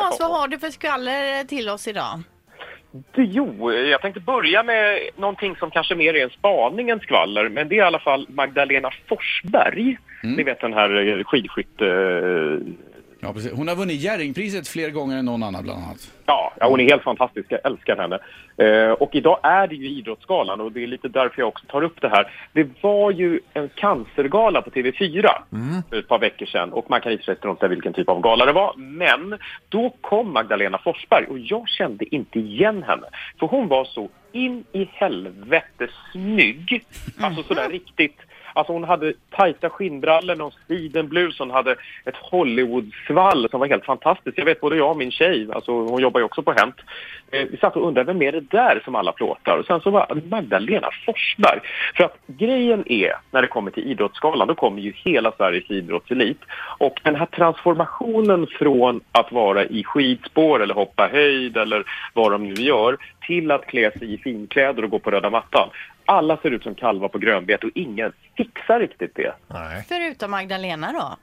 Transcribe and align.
Hans, 0.00 0.20
vad 0.20 0.30
har 0.30 0.48
du 0.48 0.58
för 0.58 0.70
skvaller 0.70 1.44
till 1.44 1.68
oss 1.68 1.88
idag? 1.88 2.22
Jo, 3.16 3.72
jag 3.72 4.00
tänkte 4.00 4.20
börja 4.20 4.62
med 4.62 5.00
någonting 5.16 5.56
som 5.56 5.70
kanske 5.70 5.94
mer 5.94 6.14
är 6.14 6.24
en 6.24 6.30
spaning 6.30 6.90
än 6.90 7.00
skvaller, 7.00 7.48
men 7.48 7.68
det 7.68 7.74
är 7.74 7.78
i 7.78 7.80
alla 7.80 7.98
fall 7.98 8.26
Magdalena 8.28 8.90
Forsberg. 9.08 9.98
Ni 10.22 10.42
vet 10.42 10.60
den 10.60 10.72
här 10.72 11.24
skidskytte... 11.24 11.84
Ja, 13.24 13.32
precis. 13.32 13.52
Hon 13.52 13.68
har 13.68 13.76
vunnit 13.76 14.00
Jerringpriset 14.00 14.68
fler 14.68 14.90
gånger 14.90 15.16
än 15.18 15.24
någon 15.24 15.42
annan 15.42 15.62
bland 15.62 15.84
annat. 15.84 16.12
Ja, 16.26 16.52
ja, 16.60 16.68
hon 16.68 16.80
är 16.80 16.84
helt 16.84 17.02
fantastisk. 17.02 17.46
Jag 17.48 17.60
älskar 17.64 17.96
henne. 17.96 18.18
Eh, 18.56 18.90
och 18.90 19.14
idag 19.14 19.38
är 19.42 19.66
det 19.66 19.74
ju 19.74 19.88
Idrottsgalan 19.88 20.60
och 20.60 20.72
det 20.72 20.82
är 20.82 20.86
lite 20.86 21.08
därför 21.08 21.42
jag 21.42 21.48
också 21.48 21.64
tar 21.66 21.82
upp 21.82 22.00
det 22.00 22.08
här. 22.08 22.32
Det 22.52 22.68
var 22.80 23.10
ju 23.10 23.40
en 23.52 23.68
cancergala 23.68 24.62
på 24.62 24.70
TV4 24.70 25.28
för 25.90 25.98
ett 25.98 26.08
par 26.08 26.18
veckor 26.18 26.46
sedan 26.46 26.72
och 26.72 26.90
man 26.90 27.00
kan 27.00 27.12
i 27.12 27.16
och 27.16 27.20
för 27.20 27.56
sig 27.60 27.68
vilken 27.68 27.92
typ 27.92 28.08
av 28.08 28.20
gala 28.20 28.46
det 28.46 28.52
var. 28.52 28.74
Men 28.76 29.38
då 29.68 29.94
kom 30.00 30.32
Magdalena 30.32 30.78
Forsberg 30.78 31.26
och 31.26 31.38
jag 31.38 31.68
kände 31.68 32.14
inte 32.14 32.38
igen 32.38 32.82
henne. 32.82 33.06
För 33.38 33.46
hon 33.46 33.68
var 33.68 33.84
så 33.84 34.08
in 34.34 34.64
i 34.72 34.88
helvete 34.92 35.88
snygg. 36.12 36.84
Alltså 37.20 37.42
sådär 37.42 37.68
riktigt 37.68 38.20
Alltså 38.56 38.72
hon 38.72 38.84
hade 38.84 39.12
tajta 39.30 39.70
skinnbrallor, 39.70 40.34
någon 40.34 40.52
sidenblus, 40.68 41.38
hon 41.38 41.50
hade 41.50 41.76
ett 42.04 42.16
Hollywood-svall 42.16 43.50
som 43.50 43.60
var 43.60 43.66
helt 43.66 43.84
fantastiskt. 43.84 44.38
Jag 44.38 44.44
vet 44.44 44.60
både 44.60 44.76
jag 44.76 44.90
och 44.90 44.96
min 44.96 45.10
tjej, 45.10 45.48
alltså 45.52 45.72
hon 45.72 46.02
jobbar 46.02 46.20
ju 46.20 46.24
också 46.24 46.42
på 46.42 46.52
Hänt. 46.52 46.76
Eh, 47.30 47.46
vi 47.50 47.56
satt 47.56 47.76
och 47.76 47.86
undrade 47.88 48.12
vem 48.12 48.22
är 48.22 48.32
det 48.32 48.40
där 48.40 48.80
som 48.84 48.94
alla 48.94 49.12
plåtar? 49.12 49.58
Och 49.58 49.66
sen 49.66 49.80
så 49.80 49.90
var 49.90 50.22
Magdalena 50.28 50.88
Forsberg. 51.06 51.60
För 51.96 52.04
att 52.04 52.18
grejen 52.26 52.84
är, 52.92 53.12
när 53.30 53.42
det 53.42 53.48
kommer 53.48 53.70
till 53.70 53.90
Idrottsgalan, 53.90 54.48
då 54.48 54.54
kommer 54.54 54.80
ju 54.80 54.92
hela 54.96 55.32
Sveriges 55.32 55.70
idrottselit. 55.70 56.40
Och 56.78 57.00
den 57.02 57.14
här 57.14 57.26
transformationen 57.26 58.46
från 58.46 59.00
att 59.12 59.32
vara 59.32 59.64
i 59.64 59.84
skidspår 59.84 60.62
eller 60.62 60.74
hoppa 60.74 61.08
höjd 61.12 61.56
eller 61.56 61.84
vad 62.12 62.32
de 62.32 62.44
nu 62.44 62.54
gör 62.54 62.96
till 63.26 63.50
att 63.50 63.66
klä 63.66 63.90
sig 63.98 64.14
i 64.14 64.18
finkläder 64.18 64.84
och 64.84 64.90
gå 64.90 64.98
på 64.98 65.10
röda 65.10 65.30
mattan. 65.30 65.68
Alla 66.04 66.36
ser 66.36 66.50
ut 66.50 66.62
som 66.62 66.74
kalvar 66.74 67.08
på 67.08 67.18
grönbete 67.18 67.66
och 67.66 67.72
ingen 67.74 68.12
fixar 68.36 68.80
riktigt 68.80 69.14
det. 69.14 69.32
Nej. 69.48 69.84
Förutom 69.88 70.30
Magdalena 70.30 70.92
då? 70.92 71.16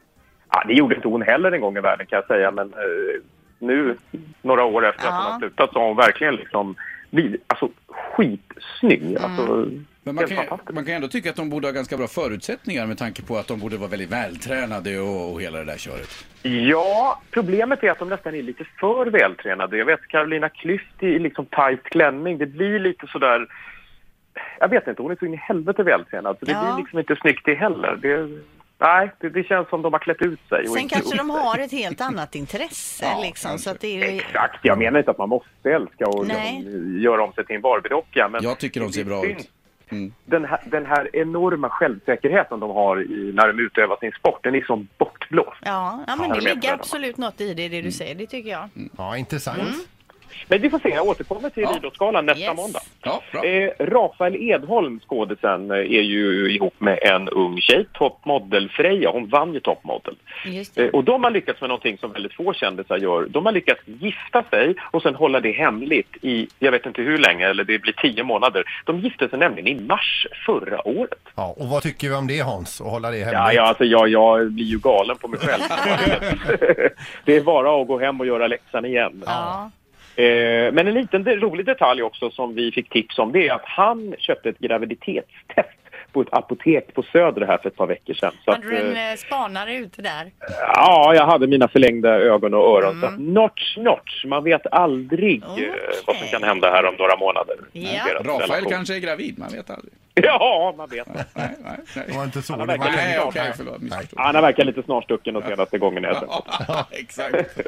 Ja, 0.54 0.64
det 0.68 0.74
gjorde 0.74 0.96
inte 0.96 1.08
hon 1.08 1.22
heller 1.22 1.52
en 1.52 1.62
gång 1.62 1.78
i 1.78 1.82
världen 1.82 2.06
kan 2.08 2.18
jag 2.18 2.28
säga, 2.28 2.52
men 2.52 2.74
eh, 2.74 3.22
nu, 3.60 3.98
några 4.42 4.64
år 4.64 4.86
efter 4.90 5.08
att 5.08 5.14
Ja. 5.14 5.22
hon 5.24 5.32
har 5.32 5.40
slutat, 5.40 5.74
så 5.74 5.80
har 5.80 5.88
hon 5.88 5.98
verkligen 5.98 6.36
liksom 6.36 6.76
blivit 7.10 7.44
alltså, 7.48 7.70
skitsnygg. 7.88 9.18
Alltså, 9.18 9.68
Men 10.04 10.16
man 10.16 10.28
kan, 10.28 10.60
man 10.72 10.86
kan 10.86 10.94
ändå 10.96 11.08
tycka 11.08 11.30
att 11.30 11.36
de 11.36 11.50
borde 11.50 11.68
ha 11.68 11.72
ganska 11.72 11.98
bra 11.98 12.08
förutsättningar 12.08 12.86
med 12.86 12.98
tanke 12.98 13.22
på 13.22 13.38
att 13.38 13.48
de 13.48 13.60
borde 13.60 13.78
vara 13.78 13.90
väldigt 13.90 14.10
vältränade 14.12 15.00
och, 15.00 15.32
och 15.34 15.42
hela 15.42 15.58
det 15.58 15.66
där 15.66 15.78
köret. 15.78 16.26
Ja, 16.44 17.22
problemet 17.32 17.84
är 17.84 17.92
att 17.92 18.00
de 18.00 18.10
nästan 18.10 18.36
är 18.36 18.42
lite 18.42 18.66
för 18.80 19.06
vältränade. 19.06 19.78
Jag 19.78 19.86
vet 19.86 20.08
Carolina 20.08 20.48
Klüft 20.48 21.00
i 21.04 21.20
liksom 21.20 21.46
tight 21.46 21.84
klänning, 21.84 22.38
det 22.38 22.46
blir 22.46 22.80
lite 22.80 23.08
sådär... 23.08 23.48
Jag 24.60 24.68
vet 24.70 24.88
inte, 24.88 25.02
hon 25.02 25.12
är 25.12 25.16
så 25.16 25.26
in 25.26 25.34
i 25.34 25.38
helvete 25.38 25.84
vältränad 25.84 26.38
så 26.40 26.46
det 26.46 26.52
Ja. 26.52 26.62
blir 26.74 26.84
liksom 26.84 27.00
inte 27.00 27.16
snyggt 27.16 27.46
det 27.46 27.54
heller. 27.56 27.96
Det, 28.02 28.30
nej, 28.78 29.12
det, 29.20 29.30
det 29.30 29.44
känns 29.44 29.70
som 29.70 29.82
de 29.82 29.94
har 29.94 30.00
klätt 30.00 30.22
ut 30.22 30.40
sig. 30.50 30.68
Sen 30.68 30.88
kanske 30.90 31.18
de 31.18 31.30
har 31.30 31.58
ett 31.60 31.72
helt 31.72 32.02
annat 32.02 32.36
intresse 32.36 33.06
Ja, 33.06 33.22
liksom. 33.24 33.58
Så 33.58 33.70
att 33.70 33.80
det 33.80 34.02
är... 34.02 34.16
Exakt, 34.16 34.60
jag 34.62 34.78
menar 34.78 35.00
inte 35.00 35.12
att 35.12 35.18
man 35.18 35.30
måste 35.30 35.72
älska 35.72 36.06
och 36.08 36.28
Nej. 36.28 36.62
liksom 36.64 37.00
göra 37.02 37.24
om 37.24 37.34
sig 37.34 37.46
till 37.46 37.56
en 37.56 37.62
Barbiedocka. 37.62 38.28
Men 38.32 38.44
Jag 38.44 38.60
tycker 38.60 38.80
de 38.82 38.92
ser 38.94 39.04
bra 39.04 39.26
ut. 39.26 39.50
Mm. 39.92 40.14
Den, 40.26 40.46
här, 40.46 40.60
den 40.66 40.86
här 40.86 41.16
enorma 41.16 41.70
självsäkerheten 41.70 42.60
de 42.60 42.70
har 42.70 43.02
i, 43.02 43.32
när 43.34 43.48
de 43.54 43.60
utövar 43.60 43.98
sin 44.00 44.12
sport, 44.12 44.44
den 44.44 44.56
är 44.56 44.62
som 44.62 44.88
bortblåst. 44.98 45.58
Ja, 45.62 46.04
ja 46.08 46.16
men 46.16 46.30
det 46.30 46.42
ligger 46.42 46.74
absolut 46.74 47.18
något 47.18 47.42
i 47.42 47.54
det, 47.54 47.68
det 47.68 47.76
Mm. 47.78 47.86
du 47.86 47.92
säger. 47.92 48.16
Det 48.16 48.28
tycker 48.28 48.50
jag. 48.50 48.70
Ja, 48.98 49.18
intressant. 49.18 49.60
Men 50.48 50.62
vi 50.62 50.70
får 50.70 50.80
se, 50.80 50.90
jag 50.90 51.08
återkommer 51.08 51.50
till 51.50 51.64
Ja. 51.64 51.76
Idrottsgalan 51.78 52.26
nästa 52.26 52.42
Yes. 52.44 52.56
måndag. 52.58 52.80
Ja, 53.04 53.22
bra. 53.32 53.46
Eh, 53.46 53.70
Rafael 53.80 54.36
Edholm, 54.36 55.00
skådisen, 55.08 55.72
eh, 55.72 55.78
är 55.78 55.82
ju 56.02 56.52
ihop 56.56 56.74
med 56.78 57.00
en 57.02 57.30
ung 57.30 57.62
tjej, 57.62 57.86
toppmodell 57.94 58.70
Freja. 58.70 59.10
Hon 59.10 59.30
vann 59.30 59.54
ju 59.54 59.60
toppmodell. 59.60 60.16
Just 60.46 60.78
Eh, 60.78 60.88
och 60.88 61.04
de 61.04 61.24
har 61.24 61.32
lyckats 61.32 61.62
med 61.62 61.68
någonting 61.70 61.98
som 61.98 62.12
väldigt 62.12 62.34
få 62.34 62.54
kändisar 62.54 62.98
gör. 62.98 63.26
De 63.30 63.46
har 63.46 63.54
lyckats 63.54 63.82
gifta 63.86 64.44
sig 64.50 64.76
och 64.92 65.02
sen 65.02 65.16
hålla 65.16 65.40
det 65.40 65.52
hemligt 65.52 66.18
i, 66.22 66.48
jag 66.60 66.72
vet 66.72 66.86
inte 66.86 67.02
hur 67.02 67.18
länge, 67.18 67.48
eller 67.50 67.64
det 67.64 67.80
blir 67.80 67.94
tio 67.94 68.24
månader. 68.24 68.64
De 68.86 69.00
gifte 69.00 69.30
sig 69.30 69.40
nämligen 69.40 69.68
i 69.68 69.82
mars 69.82 70.28
förra 70.46 70.88
året. 70.88 71.20
Ja, 71.36 71.56
och 71.58 71.68
vad 71.68 71.84
tycker 71.84 72.10
vi 72.10 72.16
om 72.16 72.28
det 72.28 72.40
Hans? 72.40 72.82
Att 72.82 72.88
hålla 72.88 73.12
det 73.12 73.18
hemligt? 73.18 73.34
Ja, 73.34 73.54
ja, 73.54 73.62
alltså 73.64 73.84
jag, 73.86 74.08
jag 74.10 74.52
blir 74.52 74.66
ju 74.66 74.78
galen 74.80 75.18
på 75.18 75.28
mig 75.28 75.40
själv. 75.40 75.62
det 77.26 77.36
är 77.36 77.42
bara 77.42 77.82
att 77.82 77.88
gå 77.88 78.00
hem 78.00 78.20
och 78.20 78.26
göra 78.28 78.48
läxan 78.48 78.86
igen. 78.86 79.24
Ja. 79.26 79.72
Eh, 80.16 80.72
men 80.74 80.88
en 80.88 80.94
liten 80.94 81.24
de- 81.24 81.36
rolig 81.36 81.66
detalj 81.66 82.04
också 82.04 82.32
som 82.32 82.56
vi 82.56 82.72
fick 82.72 82.90
tips 82.90 83.20
om 83.20 83.32
det 83.32 83.48
är 83.48 83.54
att 83.54 83.66
han 83.66 84.16
köpte 84.20 84.50
ett 84.50 84.60
graviditetstest 84.60 85.70
på 86.12 86.22
ett 86.22 86.28
apotek 86.32 86.94
på 86.94 87.04
Söder 87.04 87.46
här 87.48 87.58
för 87.58 87.70
ett 87.70 87.76
par 87.76 87.88
veckor 87.88 88.14
sedan. 88.14 88.32
Så 88.46 88.52
Hade 88.52 88.70
du 88.70 88.78
att, 88.78 88.84
en 88.84 88.96
eh, 88.98 89.12
eh, 89.12 89.16
spanare 89.16 89.76
ute 89.76 90.02
där? 90.02 90.32
ja, 90.74 91.14
jag 91.16 91.26
hade 91.26 91.48
mina 91.48 91.68
förlängda 91.68 92.10
ögon 92.20 92.54
och 92.54 92.60
öron. 92.78 93.00
Så 93.02 93.06
att 93.06 93.14
Mm. 93.14 93.34
notch, 93.34 93.78
notch. 93.78 94.26
Man 94.26 94.44
vet 94.44 94.74
aldrig 94.74 95.44
eh, 95.44 95.50
vad 96.08 96.16
som 96.16 96.28
kan 96.28 96.44
hända 96.44 96.72
här 96.72 96.86
om 96.86 96.96
några 96.96 97.16
månader. 97.18 97.56
Ja. 97.72 97.84
Rafael 98.24 98.40
relation. 98.50 98.72
kanske 98.72 98.96
är 98.96 99.00
gravid, 99.00 99.40
man 99.40 99.52
vet 99.52 99.70
aldrig. 99.70 99.94
Ja, 100.14 100.74
man 100.78 100.90
vet. 100.90 101.08
Nej, 101.08 101.24
nej, 101.36 101.50
Det 101.94 102.00
nej. 102.08 102.18
var 102.18 102.24
inte 102.24 102.42
så. 102.42 102.54
Han 102.54 102.60
har 102.60 102.68
Det 102.68 102.78
var 102.78 102.86
Nej, 102.92 103.20
inte 103.26 103.54
förlåt. 103.58 103.82
Missförstånd. 103.82 104.22
Han 104.26 104.36
har 104.36 104.42
verkat 104.42 104.66
lite 104.66 104.84
snarstucken 104.84 105.34
de 105.34 105.44
senaste 105.44 105.78
gångerna. 105.78 106.08
Ja, 106.68 106.88
exakt. 106.92 107.36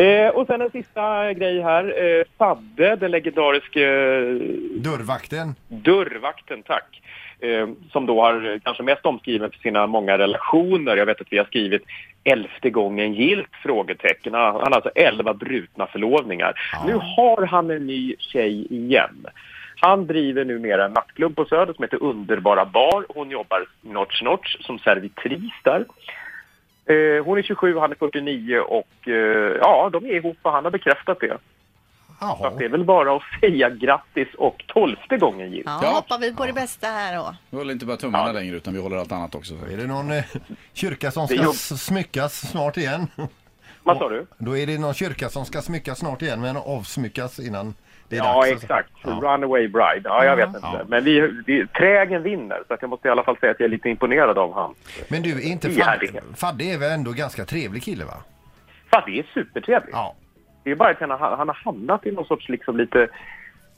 Ja. 0.00 0.04
Eh, 0.04 0.28
och 0.28 0.46
sen 0.46 0.60
en 0.62 0.70
sista 0.70 1.32
grej 1.32 1.60
här. 1.62 1.84
Eh, 1.84 2.24
Fadde, 2.38 2.96
den 2.96 3.10
legendariske 3.10 3.84
eh, 3.84 4.34
Dörrvakten. 4.80 5.54
dörrvakten, 5.68 6.62
tack. 6.62 7.02
Eh, 7.40 7.68
som 7.92 8.06
då 8.06 8.22
har 8.22 8.52
eh, 8.52 8.58
kanske 8.64 8.82
mest 8.82 9.06
omskriven 9.06 9.50
för 9.50 9.58
sina 9.58 9.86
många 9.86 10.18
relationer. 10.18 10.96
Jag 10.96 11.06
vet 11.06 11.20
att 11.20 11.26
vi 11.32 11.38
har 11.38 11.44
skrivit 11.44 11.82
elfte 12.24 12.70
gången 12.70 13.14
gilt? 13.14 13.48
frågetecken. 13.62 14.34
Han 14.34 14.54
har 14.54 14.70
alltså 14.70 14.90
elva 14.94 15.34
brutna 15.34 15.86
förlovningar. 15.86 16.54
Nu 16.86 16.94
har 16.94 17.46
han 17.46 17.70
en 17.70 17.86
ny 17.86 18.14
tjej 18.18 18.66
igen. 18.70 19.26
Han 19.80 20.06
driver 20.06 20.44
numera 20.44 20.84
en 20.84 20.92
nattklubb 20.92 21.36
på 21.36 21.44
Söder 21.44 21.72
som 21.74 21.82
heter 21.84 22.02
Underbara 22.02 22.64
Bar. 22.64 23.04
Hon 23.08 23.30
jobbar 23.30 23.66
notch 23.80 24.22
notch 24.22 24.56
som 24.60 24.78
servitris 24.78 25.52
där. 25.64 25.84
Eh, 26.92 27.24
hon 27.24 27.38
är 27.38 27.42
27, 27.42 27.78
han 27.78 27.90
är 27.90 27.94
49 27.96 28.58
och 28.58 29.08
eh, 29.08 29.14
ja, 29.60 29.90
de 29.92 30.04
är 30.04 30.14
ihop 30.16 30.36
och 30.42 30.52
han 30.52 30.64
har 30.64 30.70
bekräftat 30.70 31.20
det. 31.20 31.38
Så 32.20 32.26
Jaha. 32.26 32.48
att 32.48 32.58
det 32.58 32.64
är 32.64 32.68
väl 32.68 32.84
bara 32.84 33.16
att 33.16 33.22
säga 33.40 33.70
grattis 33.70 34.28
och 34.38 34.64
tolfte 34.66 35.16
gången 35.16 35.52
gilt. 35.52 35.66
Ja, 35.66 35.80
Ja. 35.82 35.88
hoppar 35.90 36.18
vi 36.18 36.34
på 36.34 36.46
det 36.46 36.52
bästa 36.52 36.86
här 36.86 37.16
då. 37.16 37.34
Vi 37.50 37.56
håller 37.56 37.72
inte 37.72 37.86
bara 37.86 37.96
tummarna 37.96 38.32
längre 38.32 38.56
utan 38.56 38.74
vi 38.74 38.80
håller 38.80 38.96
allt 38.96 39.12
annat 39.12 39.34
också. 39.34 39.54
Är 39.72 39.76
det 39.76 39.86
någon 39.86 40.10
eh, 40.10 40.24
kyrka 40.72 41.10
som 41.10 41.28
ska 41.28 41.52
smyckas 41.76 42.50
snart 42.50 42.76
igen? 42.76 43.06
Vad 43.82 43.98
sa 43.98 44.08
du? 44.08 44.26
Då 44.38 44.56
är 44.58 44.66
det 44.66 44.78
någon 44.78 44.94
kyrka 44.94 45.28
som 45.28 45.44
ska 45.44 45.62
smyckas 45.62 45.98
snart 45.98 46.22
igen 46.22 46.40
men 46.40 46.56
avsmyckas 46.56 47.38
innan 47.40 47.74
det 48.10 48.16
är 48.16 48.24
Ja, 48.24 48.34
dags. 48.34 48.50
exakt. 48.62 48.90
Ja. 49.04 49.10
Runaway 49.22 49.68
Bride. 49.68 50.00
Ja, 50.04 50.24
jag 50.24 50.36
vet 50.36 50.46
inte. 50.46 50.58
Ja. 50.62 50.80
Men 50.88 51.04
vi, 51.04 51.20
vi, 51.46 51.66
trägen 51.66 52.22
vinner, 52.22 52.62
så 52.68 52.74
att 52.74 52.82
jag 52.82 52.88
måste 52.90 53.08
i 53.08 53.10
alla 53.10 53.22
fall 53.22 53.36
säga 53.38 53.52
att 53.52 53.60
jag 53.60 53.64
är 53.66 53.70
lite 53.70 53.88
imponerad 53.88 54.38
av 54.38 54.54
han. 54.54 54.74
Men 55.08 55.22
du, 55.22 55.30
är 55.32 55.40
inte 55.52 55.70
Fadde, 55.70 56.06
det- 56.12 56.36
Fadde 56.40 56.64
är 56.64 56.78
väl 56.78 56.90
ändå 56.92 57.12
ganska 57.12 57.44
trevlig 57.44 57.82
kille 57.82 58.04
va? 58.04 58.14
Fast 58.90 59.06
det 59.06 59.18
är 59.18 59.26
supertrevligt. 59.34 59.92
Ja. 59.92 60.14
Det 60.64 60.70
är 60.70 60.74
bara 60.74 60.90
att 60.90 61.00
han 61.00 61.10
har, 61.10 61.36
han 61.36 61.48
har 61.48 61.54
hamnat 61.64 62.06
i 62.06 62.10
någon 62.12 62.24
sorts 62.24 62.48
liksom 62.48 62.76
lite 62.76 63.08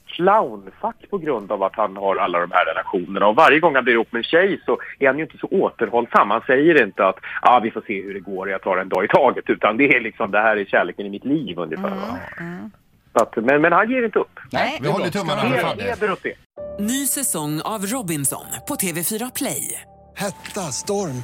clownfack 0.07 0.97
på 1.11 1.19
grund 1.19 1.53
av 1.53 1.63
att 1.63 1.77
han 1.77 1.97
har 1.97 2.17
alla 2.17 2.41
de 2.41 2.51
här 2.53 2.65
relationerna. 2.65 3.27
Och 3.27 3.37
varje 3.37 3.61
gång 3.61 3.75
han 3.75 3.85
blir 3.85 3.95
ihop 3.95 4.13
med 4.13 4.19
en 4.21 4.25
tjej 4.25 4.61
så 4.67 4.79
är 4.99 5.07
han 5.07 5.19
ju 5.19 5.25
inte 5.25 5.39
så 5.39 5.47
återhållsam. 5.47 6.31
Han 6.31 6.41
säger 6.47 6.83
inte 6.83 7.07
att 7.07 7.17
ah, 7.43 7.61
vi 7.61 7.71
får 7.71 7.83
se 7.87 8.03
hur 8.03 8.15
det 8.15 8.21
går, 8.21 8.51
jag 8.51 8.63
tar 8.63 8.77
en 8.77 8.89
dag 8.89 9.05
i 9.05 9.09
taget. 9.09 9.51
Utan 9.51 9.77
det 9.77 9.97
är 9.97 10.01
liksom, 10.01 10.31
det 10.31 10.41
här 10.41 10.57
är 10.57 10.65
kärleken 10.65 11.07
i 11.07 11.11
mitt 11.11 11.25
liv 11.25 11.59
ungefär. 11.59 11.91
va? 11.91 12.19
Så 12.37 12.82
att, 13.13 13.37
men, 13.37 13.63
men 13.63 13.73
han 13.73 13.91
ger 13.91 14.05
inte 14.05 14.19
upp. 14.19 14.39
Nej. 14.51 14.79
Vi 14.83 14.89
håller 14.89 15.11
tummarna 15.11 15.43
för 15.51 15.59
Fadde. 15.59 15.83
heder 15.83 16.11
åt 16.13 16.23
det. 16.23 16.35
Ny 16.83 17.07
säsong 17.07 17.61
av 17.61 17.87
Robinson 17.87 18.47
på 18.69 18.75
TV4 18.75 19.33
Play. 19.35 19.81
Hetta, 20.17 20.61
storm, 20.61 21.23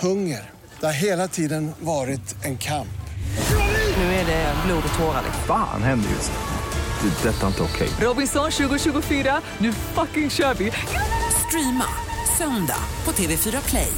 hunger. 0.00 0.50
Det 0.80 0.86
har 0.86 0.92
hela 0.92 1.28
tiden 1.28 1.72
varit 1.80 2.44
en 2.44 2.58
kamp. 2.58 2.88
Nu 3.96 4.02
är 4.04 4.26
det 4.26 4.54
blod 4.66 4.82
och 4.92 4.98
tårar. 4.98 5.22
Fan 5.46 5.82
händer 5.82 6.10
just 6.10 6.32
nu. 6.32 6.38
Det. 7.08 7.28
är 7.28 7.32
Detta 7.32 7.42
är 7.42 7.48
inte 7.48 7.62
okej. 7.62 7.88
Robinson 8.00 8.50
2024, 8.50 9.40
nu 9.58 9.72
fucking 9.72 10.30
kör 10.30 10.54
vi! 10.54 10.72
Streama 11.46 11.84
söndag 12.38 12.78
på 13.04 13.12
TV4 13.12 13.68
Play. 13.68 13.92